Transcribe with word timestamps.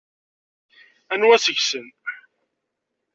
Anwa 1.13 1.37
seg-sen? 1.45 1.87